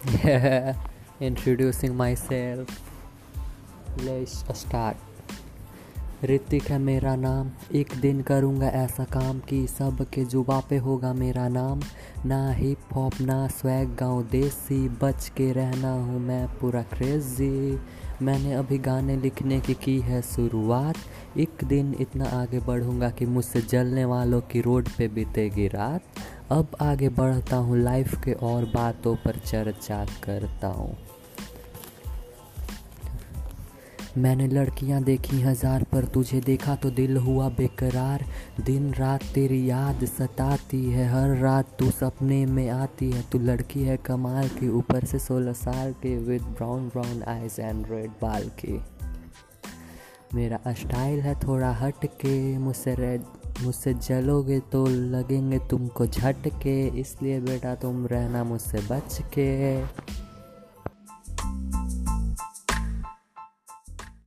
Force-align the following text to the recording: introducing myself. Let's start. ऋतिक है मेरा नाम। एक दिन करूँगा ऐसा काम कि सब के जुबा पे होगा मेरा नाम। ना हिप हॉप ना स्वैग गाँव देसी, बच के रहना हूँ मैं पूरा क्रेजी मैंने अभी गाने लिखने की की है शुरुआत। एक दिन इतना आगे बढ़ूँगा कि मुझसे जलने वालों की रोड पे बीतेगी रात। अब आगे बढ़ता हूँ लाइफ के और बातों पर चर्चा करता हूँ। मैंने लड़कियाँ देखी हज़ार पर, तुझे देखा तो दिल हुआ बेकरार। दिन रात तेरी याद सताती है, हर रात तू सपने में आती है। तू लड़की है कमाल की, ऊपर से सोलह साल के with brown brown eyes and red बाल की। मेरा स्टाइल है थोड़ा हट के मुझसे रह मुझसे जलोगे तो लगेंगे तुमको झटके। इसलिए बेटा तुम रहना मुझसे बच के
introducing 1.20 1.94
myself. 1.94 2.68
Let's 3.98 4.34
start. 4.54 4.94
ऋतिक 6.24 6.62
है 6.62 6.78
मेरा 6.78 7.16
नाम। 7.16 7.50
एक 7.74 7.88
दिन 8.00 8.22
करूँगा 8.22 8.66
ऐसा 8.66 9.04
काम 9.04 9.40
कि 9.40 9.66
सब 9.66 10.06
के 10.14 10.24
जुबा 10.24 10.60
पे 10.60 10.76
होगा 10.76 11.12
मेरा 11.12 11.48
नाम। 11.48 11.80
ना 12.26 12.52
हिप 12.52 12.78
हॉप 12.94 13.12
ना 13.20 13.48
स्वैग 13.48 13.96
गाँव 13.96 14.22
देसी, 14.22 14.88
बच 14.88 15.28
के 15.36 15.52
रहना 15.52 15.92
हूँ 15.92 16.20
मैं 16.20 16.48
पूरा 16.48 16.82
क्रेजी 16.82 17.80
मैंने 18.22 18.54
अभी 18.54 18.78
गाने 18.78 19.16
लिखने 19.16 19.60
की 19.60 19.74
की 19.74 20.00
है 20.00 20.22
शुरुआत। 20.22 20.94
एक 21.38 21.64
दिन 21.64 21.96
इतना 22.00 22.24
आगे 22.24 22.60
बढ़ूँगा 22.60 23.10
कि 23.10 23.26
मुझसे 23.26 23.62
जलने 23.62 24.04
वालों 24.04 24.40
की 24.40 24.60
रोड 24.60 24.88
पे 24.98 25.08
बीतेगी 25.08 25.68
रात। 25.68 26.02
अब 26.52 26.76
आगे 26.82 27.08
बढ़ता 27.08 27.56
हूँ 27.56 27.78
लाइफ 27.78 28.14
के 28.24 28.32
और 28.32 28.64
बातों 28.64 29.14
पर 29.16 29.38
चर्चा 29.38 30.04
करता 30.24 30.68
हूँ। 30.68 30.96
मैंने 34.18 34.46
लड़कियाँ 34.48 35.02
देखी 35.02 35.40
हज़ार 35.40 35.82
पर, 35.82 36.04
तुझे 36.04 36.40
देखा 36.40 36.74
तो 36.74 36.90
दिल 36.90 37.16
हुआ 37.16 37.48
बेकरार। 37.48 38.24
दिन 38.60 38.92
रात 38.94 39.24
तेरी 39.24 39.70
याद 39.70 40.04
सताती 40.04 40.84
है, 40.84 41.08
हर 41.08 41.36
रात 41.36 41.76
तू 41.78 41.90
सपने 41.90 42.44
में 42.46 42.68
आती 42.70 43.10
है। 43.10 43.22
तू 43.32 43.38
लड़की 43.38 43.82
है 43.82 43.96
कमाल 43.96 44.48
की, 44.48 44.68
ऊपर 44.68 45.04
से 45.04 45.18
सोलह 45.18 45.52
साल 45.52 45.92
के 45.92 46.16
with 46.18 46.42
brown 46.42 46.88
brown 46.88 47.22
eyes 47.28 47.60
and 47.60 47.86
red 47.90 48.10
बाल 48.22 48.48
की। 48.60 48.80
मेरा 50.34 50.58
स्टाइल 50.68 51.20
है 51.20 51.34
थोड़ा 51.40 51.70
हट 51.72 52.04
के 52.20 52.58
मुझसे 52.58 52.94
रह 52.94 53.64
मुझसे 53.64 53.94
जलोगे 53.94 54.58
तो 54.72 54.86
लगेंगे 54.86 55.58
तुमको 55.70 56.06
झटके। 56.06 56.74
इसलिए 57.00 57.40
बेटा 57.40 57.74
तुम 57.74 58.06
रहना 58.06 58.44
मुझसे 58.44 58.78
बच 58.90 59.18
के 59.38 59.50